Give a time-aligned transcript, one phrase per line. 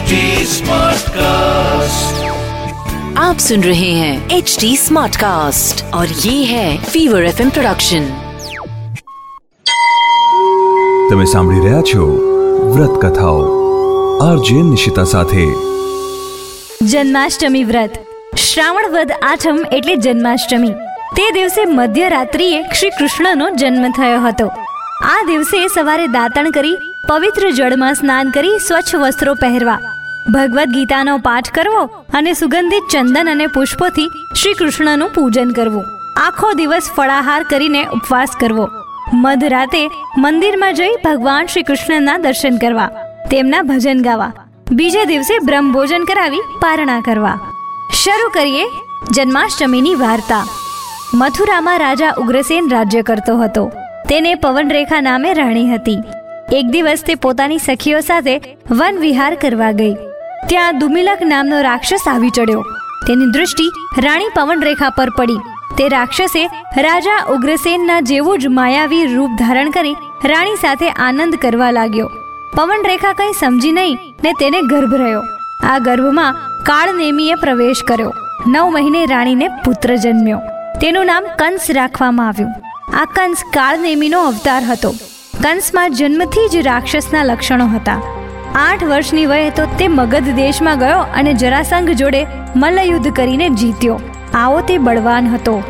[0.00, 2.20] HD Smartcast.
[3.18, 8.06] आप सुन रहे हैं एच डी स्मार्ट कास्ट और ये है फीवर एफ प्रोडक्शन
[11.10, 12.06] તમે સાંભળી રહ્યા છો
[12.70, 13.44] વ્રત કથાઓ
[14.22, 15.44] આરજે નિશિતા સાથે
[16.86, 18.02] જન્માષ્ટમી વ્રત
[18.46, 20.74] શ્રાવણ વદ આઠમ એટલે જન્માષ્ટમી
[21.14, 24.52] તે દિવસે મધ્યરાત્રિએ શ્રી કૃષ્ણનો જન્મ થયો હતો
[25.06, 29.78] આ દિવસે સવારે દાતણ કરી પવિત્ર જળમાં સ્નાન કરી સ્વચ્છ વસ્ત્રો પહેરવા
[30.29, 34.09] ભગવદ્ ગીતાનો પાઠ કરવો અને સુગંધિત ચંદન અને પુષ્પોથી
[34.41, 35.85] શ્રી કૃષ્ણનું પૂજન કરવું.
[36.17, 38.69] આખો દિવસ ફળાહાર કરીને ઉપવાસ કરવો.
[39.13, 42.89] મધરાતે મંદિરમાં જઈ ભગવાન શ્રી કૃષ્ણના દર્શન કરવા,
[43.31, 44.31] તેમના ભજન ગાવા,
[44.71, 47.39] બીજે દિવસે બ્રહ્મભોજન કરાવી પારણા કરવા.
[48.03, 48.65] શરૂ કરીએ
[49.11, 50.45] જન્માષ્ટમીની વાર્તા.
[51.13, 53.71] મથુરામાં રાજા ઉગ્રસેન રાજ્ય કરતો હતો.
[54.09, 55.99] તેને પવનરેખા નામે રાણી હતી.
[56.53, 58.39] એક દિવસ તે પોતાની સખીઓ સાથે
[58.71, 59.95] વન વિહાર કરવા ગઈ.
[60.47, 62.61] ત્યાં દુમિલક નામનો રાક્ષસ આવી ચડ્યો.
[63.07, 63.71] તેની દૃષ્ટિ
[64.01, 65.37] રાણી પવનરેખા પર પડી.
[65.77, 66.49] તે રાક્ષસે
[66.81, 72.11] રાજા ઉગ્રસેનના જેવું જ માયાવી રૂપ ધારણ કરી રાણી સાથે આનંદ કરવા લાગ્યો.
[72.55, 75.21] પવનરેખા કંઈ સમજી નહીં ને તેને ગર્ભ રહ્યો.
[75.63, 78.13] આ ગર્ભમાં કાળનેમીએ પ્રવેશ કર્યો.
[78.47, 80.41] નવ મહિને રાણીને પુત્ર જન્મ્યો.
[80.81, 82.51] તેનું નામ કંસ રાખવામાં આવ્યું.
[83.01, 84.91] આ કંસ કાળનેમીનો અવતાર હતો.
[85.43, 88.20] કંસમાં જન્મથી જ રાક્ષસના લક્ષણો હતા.
[88.55, 94.01] આઠ વર્ષની વયે તો તે મગધ દેશમાં ગયો અને જરાસંઘ જોડે મલ્લયુદ્ધ કરીને જીત્યો.
[94.33, 95.63] આવો તે બળવાન હતો.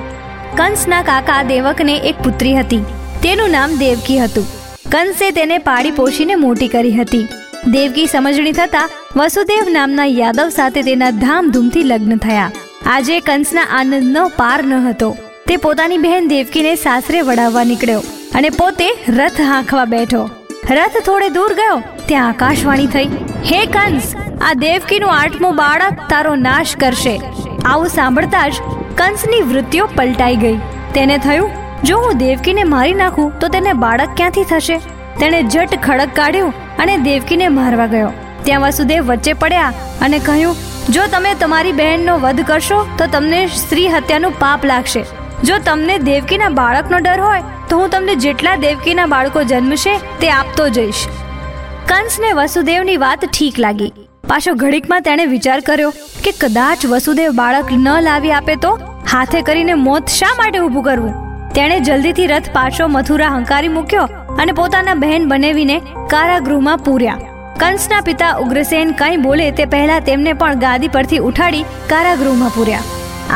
[0.58, 2.78] કંસના કાકા દેવકને એક પુત્રી હતી.
[3.24, 4.46] તેનું નામ દેવકી હતું.
[4.92, 7.28] કંસે તેને પાળી પોષીને મોટી કરી હતી.
[7.68, 12.52] દેવકી સમજણી થતા વસુદેવ નામના યાદવ સાથે તેના ધામધૂમથી લગ્ન થયા.
[12.86, 15.18] આજે કંસના આનંદનો પાર ન હતો.
[15.48, 18.00] તે પોતાની બહેન દેવકીને સાસરે વડાવવા નીકળ્યો
[18.36, 20.30] અને પોતે રથ હાંકવા બેઠો.
[20.70, 23.06] રથ થોડે દૂર ગયો ત્યાં આકાશવાણી થઈ.
[23.52, 27.22] હે કંસ, આ દેવકીનું આઠમું બાળક તારો નાશ કરશે.
[27.66, 28.54] આવું સાંભળતા જ
[28.96, 30.58] કંસની વૃત્તિઓ પલટાઈ ગઈ.
[30.94, 31.50] તેને થયું,
[31.84, 34.78] જો હું દેવકીને મારી નાખું, તો તેને બાળક ક્યાંથી થશે?
[35.20, 38.12] તેણે જટ ખડક કાઢ્યું અને દેવકીને મારવા ગયો.
[38.44, 40.56] ત્યાં વસુદેવ વચ્ચે પડ્યા અને કહ્યું,
[40.90, 45.04] જો તમે તમારી બહેનનો વધ કરશો, તો તમને સ્ત્રી હત્યાનું પાપ લાગશે.
[45.44, 50.70] જો તમને દેવકીના બાળકનો ડર હોય, તો હું તમને જેટલા દેવકીના બાળકો જન્મશે, તે આપતો
[50.70, 51.08] જઈશ.
[51.92, 53.94] કંસને વસુદેવની વાત ઠીક લાગી.
[54.28, 55.90] પાછો ઘડીકમાં તેણે વિચાર કર્યો
[56.26, 58.72] કે કદાચ વસુદેવ બાળક ન લાવી આપે તો
[59.14, 61.18] હાથે કરીને મોત શા માટે ઊભું કરવું?
[61.54, 64.06] તેણે જલ્દીથી રથ પાછો મથુરા હંકારી મૂક્યો
[64.44, 65.76] અને પોતાના બહેન બનેવીને
[66.14, 67.18] કારાગૃહમાં પૂર્યા.
[67.60, 72.88] કંસના પિતા ઉગ્રસેન કંઈ બોલે તે પહેલા તેમને પણ ગાદી પરથી ઉઠાડી કારાગૃહમાં પૂર્યા.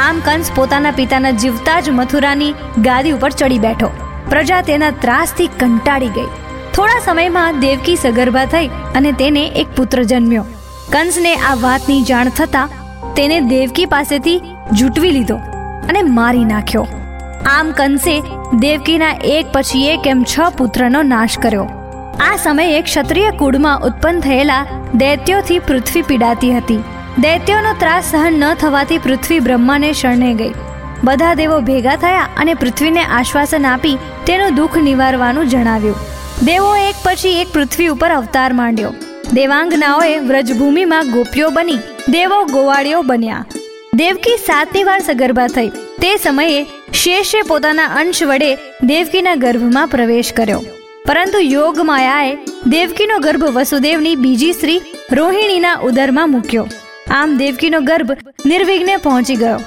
[0.05, 2.55] આમ કંસ પોતાના પિતાના જીવતા જ મથુરાની
[2.89, 3.93] ગાદી ઉપર ચડી બેઠો.
[4.29, 6.31] પ્રજા તેના ત્રાસથી કંટાળી ગઈ.
[6.75, 10.45] થોડા સમયમાં દેવકી સગર્ભા થઈ અને તેને એક પુત્ર જન્મ્યો.
[10.93, 12.63] કંસને આ વાતની જાણ થતા
[13.15, 14.41] તેને દેવકી પાસેથી
[14.71, 15.37] જૂટવી લીધો
[15.89, 16.87] અને મારી નાખ્યો.
[17.45, 18.15] આમ કંસે
[18.53, 21.67] દેવકીના એક પછી એક એમ છ પુત્રનો નાશ કર્યો.
[22.19, 24.65] આ સમયે ક્ષત્રિય કુળમાં ઉત્પન્ન થયેલા
[24.95, 26.81] દૈત્યોથી પૃથ્વી પીડાતી હતી.
[27.19, 30.51] દૈત્યોનો ત્રાસ સહન ન થવાથી પૃથ્વી બ્રહ્માને શરણે ગઈ.
[31.03, 36.14] બધા દેવો ભેગા થયા અને પૃથ્વીને આશ્વાસન આપી તેનું દુઃખ નિવારવાનું જણાવ્યું.
[36.43, 38.93] દેવો એક પછી એક પૃથ્વી ઉપર અવતાર માંડ્યો.
[39.33, 41.77] દેવાંગનાઓએ વ્રજભૂમિમાં ગોપીઓ બની,
[42.09, 43.45] દેવો ગોવાળીઓ બન્યા.
[43.95, 45.67] દેવકી સાતની વાર સગર્ભા થઈ.
[45.69, 50.61] તે સમયે શેષે પોતાના અંશ વડે દેવકીના ગર્ભમાં પ્રવેશ કર્યો.
[51.07, 52.37] પરંતુ યોગ માયાએ
[52.67, 54.81] દેવકીનો ગર્ભ વસુદેવની બીજી સ્ત્રી
[55.11, 56.67] રોહિણીના ઉદરમાં મૂક્યો.
[57.09, 58.11] આમ દેવકીનો ગર્ભ
[58.45, 59.59] નિર્વિઘ્ને પહોંચી ગયો.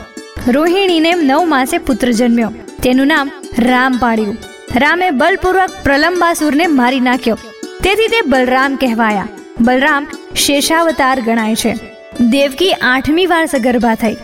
[0.49, 2.53] રોહિણીને નવ માસે પુત્ર જન્મ્યો.
[2.83, 4.37] તેનું નામ રામ પાડ્યું
[4.77, 7.39] રામે બલપૂર્વક પ્રલંબાસુરને મારી નાખ્યો.
[7.85, 9.29] તેથી તે બલરામ કહેવાયા.
[9.61, 11.75] બલરામ શેષાવતાર ગણાય છે.
[12.21, 14.17] દેવકી આઠમી વાર સગર્ભા થઈ.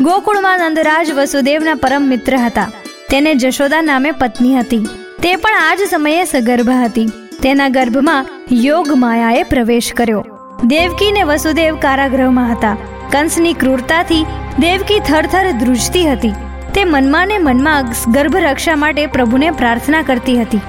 [0.00, 2.70] ગોકુળમાં નંદરાજ વસુદેવના પરમ મિત્ર હતા.
[3.10, 4.88] તેને જશોદા નામે પત્ની હતી.
[5.22, 7.06] તે પણ આ જ સમયે સગર્ભા હતી.
[7.42, 10.26] તેના ગર્ભમાં યોગ માયાએ પ્રવેશ કર્યો.
[10.64, 12.76] દેવકી ને વસુદેવ કારાગૃહમાં હતા.
[13.12, 14.26] કંસની ક્રૂરતાથી
[14.58, 16.32] દેવકી થરથર ધ્રુજતી હતી.
[16.74, 20.60] તે મનમાં ને મનમાં ગર્ભરક્ષા માટે પ્રભુને પ્રાર્થના કરતી હતી.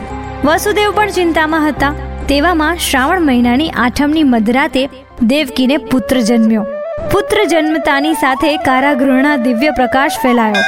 [0.46, 1.94] વસુદેવ પણ ચિંતામાં હતા.
[2.30, 4.90] તેવામાં શ્રાવણ મહિનાની આઠમની મધરાતે
[5.22, 6.64] દેવકીને પુત્ર જન્મ્યો.
[7.12, 10.62] પુત્ર જન્મતાની સાથે કારાગૃહના દિવ્ય પ્રકાશ ફેલાયો.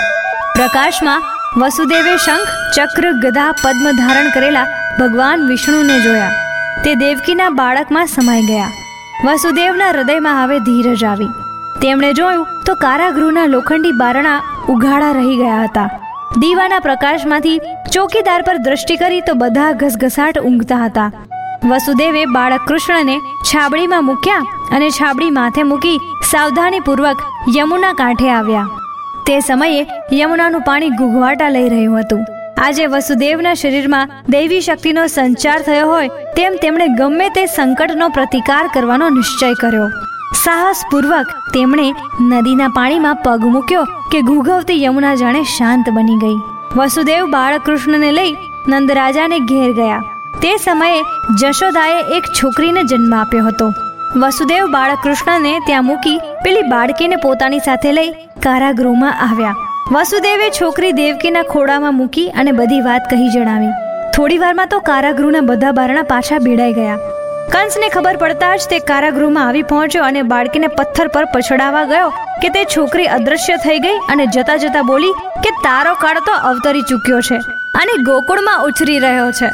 [0.55, 1.21] પ્રકાશમાં
[1.59, 4.67] વસુદેવે શંખ, ચક્ર, ગદા, પદ્મ ધારણ કરેલા
[4.99, 6.31] ભગવાન વિષ્ણુને જોયા.
[6.83, 8.67] તે દેવકીના બાળકમાં સમાઈ ગયા.
[9.25, 11.27] વસુદેવના હૃદયમાં હવે ધીરજ આવી.
[11.81, 15.89] તેમણે જોયું તો કારાગૃહના લોખંડી બારણા ઉઘાડા રહી ગયા હતા.
[16.39, 17.59] દીવાના પ્રકાશમાંથી
[17.93, 21.11] ચોકીદાર પર દ્રષ્ટિ કરી તો બધા ઘસઘસાટ ઊંઘતા હતા.
[21.65, 24.37] વસુદેવે બાળક કૃષ્ણને છાબડીમાં મૂક્યા
[24.71, 25.99] અને છાબડી માથે મૂકી
[26.31, 27.17] સાવધાનીપૂર્વક
[27.57, 28.67] યમુના કાંઠે આવ્યા.
[29.27, 32.25] તે સમયે યમુનાનું પાણી ગુગવાટા લઈ રહ્યું હતું.
[32.57, 39.09] આજે વસુદેવના શરીરમાં દૈવી શક્તિનો સંચાર થયો હોય તેમ તેમણે ગમે તે સંકટનો પ્રતિકાર કરવાનો
[39.09, 39.87] નિશ્ચય કર્યો.
[40.33, 46.39] સાહસપૂર્વક તેમણે નદીના પાણીમાં પગ મૂક્યો કે ઘૂઘવતી યમુના જાણે શાંત બની ગઈ.
[46.75, 48.35] વસુદેવ બાળકૃષ્ણને લઈ
[48.67, 50.01] નંદરાજાને ઘેર ગયા.
[50.41, 51.01] તે સમયે
[51.41, 53.71] જશોદાએ એક છોકરીને જન્મ આપ્યો હતો.
[54.15, 58.11] વસુદેવ બાળકૃષ્ણને ત્યાં મૂકી પેલી બાળકીને પોતાની સાથે લઈ
[58.43, 59.55] કારાગૃહમાં આવ્યા.
[59.91, 63.73] વસુદેવે છોકરી દેવકીના ખોડામાં મૂકી અને બધી વાત કહી જણાવી.
[64.15, 66.97] થોડી વારમાં તો કારાગૃહના બધા બારણા પાછા ભીડાઈ ગયા.
[67.51, 72.49] કંસને ખબર પડતા જ તે કારાગૃહમાં આવી પહોંચ્યો અને બાળકીને પથ્થર પર પછડાવા ગયો કે
[72.49, 75.13] તે છોકરી અદૃશ્ય થઈ ગઈ અને જતા જતા બોલી
[75.43, 77.37] કે તારો કાળ તો અવતરી ચૂક્યો છે
[77.73, 79.49] અને ગોકુળમાં ઉછરી રહ્યો છે.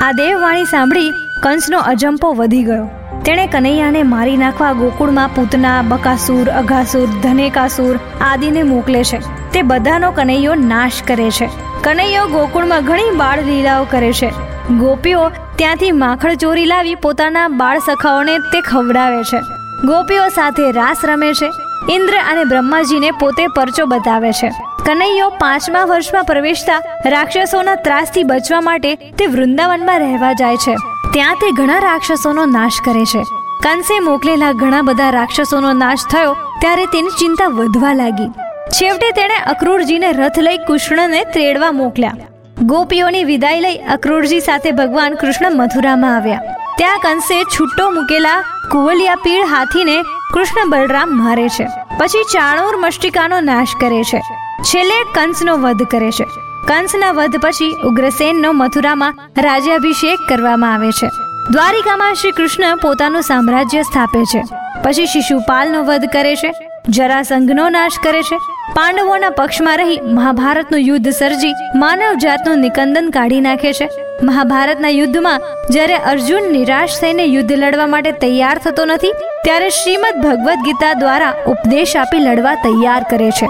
[0.00, 1.12] આ દેવવાણી સાંભળી
[1.42, 2.90] કંસનો અજંપો વધી ગયો.
[3.24, 9.50] તેણે કનૈયાને મારી નાખવા ગોકુળમાં પૂતના, બકાસુર, અઘાસુર, ધનેકાસુર આદિને મોકલે છે.
[9.50, 11.48] તે બધાનો કનૈયો નાશ કરે છે.
[11.82, 14.51] કનૈયો ગોકુળમાં ઘણી બાળ લીલાઓ કરે છે.
[14.70, 19.40] ગોપીઓ ત્યાંથી માખણ ચોરી લાવી પોતાના બાળ સખાઓને તે ખવડાવે છે.
[19.86, 21.50] ગોપીઓ સાથે રાસ રમે છે.
[21.94, 24.52] ઇન્દ્ર અને બ્રહ્માજીને પોતે પરચો બતાવે છે.
[24.86, 30.74] કનૈયો પાંચમા વર્ષમાં પ્રવેશતા રાક્ષસોના ત્રાસથી બચવા માટે તે વૃંદાવનમાં રહેવા જાય છે.
[31.12, 33.22] ત્યાં તે ઘણા રાક્ષસોનો નાશ કરે છે.
[33.62, 38.28] કંસે મોકલેલા ઘણા બધા રાક્ષસોનો નાશ થયો ત્યારે તેની ચિંતા વધવા લાગી.
[38.68, 42.16] છેવટે તેણે અક્રૂરજીને રથ લઈ કૃષ્ણને ત્રેડવા મોકલ્યા.
[42.60, 46.40] ગોપીઓની વિદાય લઈ અક્રૂરજી સાથે ભગવાન કૃષ્ણ મથુરામાં આવ્યા.
[46.78, 50.02] ત્યાં કંસે છૂટો મૂકેલા કુવલિયા પીળ હાથીને
[50.34, 51.68] કૃષ્ણ બલરામ મારે છે.
[51.98, 54.20] પછી ચાણોર મષ્ટિકાનો નાશ કરે છે.
[54.62, 56.24] છેલ્લે કંસનો વધ કરે છે.
[56.68, 61.06] કંસના વધ પછી ઉગ્રસેનનો મથુરામાં રાજ્યાભિષેક કરવામાં આવે છે.
[61.50, 64.42] દ્વારિકામાં શ્રી કૃષ્ણ પોતાનું સામ્રાજ્ય સ્થાપે છે.
[64.82, 66.71] પછી શિશુપાલનો વધ કરે છે.
[66.88, 68.36] જરાસંઘનો નાશ કરે છે.
[68.74, 73.88] પાંડવોના પક્ષમાં રહી મહાભારતનું યુદ્ધ સર્જી માનવ જાતનું નિકંદન કાઢી નાખે છે.
[74.22, 75.40] મહાભારતના યુદ્ધમાં
[75.70, 79.12] જ્યારે અર્જુન નિરાશ થઈને યુદ્ધ લડવા માટે તૈયાર થતો નથી,
[79.44, 83.48] ત્યારે શ્રીમદ ભગવદ્ ગીતા દ્વારા ઉપદેશ આપી લડવા તૈયાર કરે છે.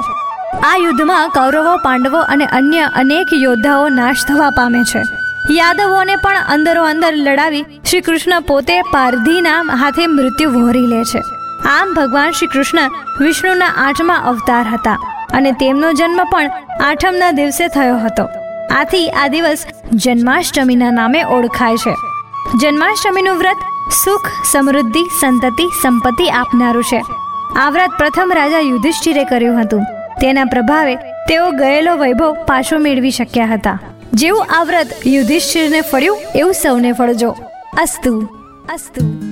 [0.63, 5.03] આ યુદ્ધમાં કૌરવો, પાંડવો અને અન્ય અનેક યોદ્ધાઓ નાશ થવા પામે છે.
[5.51, 11.42] યાદવોને પણ અંદરો અંદર લડાવી શ્રી કૃષ્ણ પોતે પારધીના હાથે મૃત્યુ વહોરી લે છે.
[11.67, 14.95] આમ ભગવાન શ્રી કૃષ્ણ વિષ્ણુના આઠમા અવતાર હતા
[15.33, 16.51] અને તેમનો જન્મ પણ
[16.83, 18.29] આઠમના દિવસે થયો હતો.
[18.71, 21.95] આથી આ દિવસ જન્માષ્ટમીના નામે ઓળખાય છે.
[22.63, 23.57] જન્માષ્ટમીનું વ્રત
[24.05, 27.03] સુખ, સમૃદ્ધિ, સંતતિ, સંપત્તિ આપનારું છે.
[27.57, 29.83] આ વ્રત પ્રથમ રાજા યુધિષ્ઠિરે કર્યું હતું.
[30.21, 33.81] તેના પ્રભાવે તેઓ ગયેલો વૈભવ પાછો મેળવી શક્યા હતા.
[34.13, 37.37] જેવું આ વ્રત યુધિષ્ઠિરને ફળ્યું, એવું સૌને ફળજો.
[37.79, 38.29] અસ્તુ.
[38.73, 39.32] અસ્તુ.